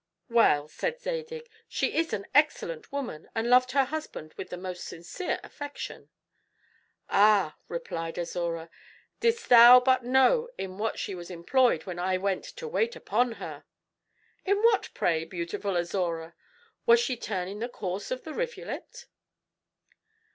"Well," 0.31 0.67
said 0.67 0.99
Zadig, 0.99 1.47
"she 1.67 1.93
is 1.95 2.11
an 2.11 2.25
excellent 2.33 2.91
woman, 2.91 3.29
and 3.35 3.47
loved 3.47 3.73
her 3.73 3.85
husband 3.85 4.33
with 4.35 4.49
the 4.49 4.57
most 4.57 4.83
sincere 4.83 5.39
affection." 5.43 6.09
"Ah," 7.07 7.55
replied 7.67 8.17
Azora, 8.17 8.71
"didst 9.19 9.49
thou 9.49 9.79
but 9.79 10.03
know 10.03 10.49
in 10.57 10.79
what 10.79 10.97
she 10.97 11.13
was 11.13 11.29
employed 11.29 11.83
when 11.85 11.99
I 11.99 12.17
went 12.17 12.45
to 12.45 12.67
wait 12.67 12.95
upon 12.95 13.33
her!" 13.33 13.63
"In 14.43 14.63
what, 14.63 14.89
pray, 14.95 15.23
beautiful 15.23 15.77
Azora? 15.77 16.33
Was 16.87 16.99
she 16.99 17.15
turning 17.15 17.59
the 17.59 17.69
course 17.69 18.09
of 18.09 18.23
the 18.23 18.33
rivulet?" 18.33 19.05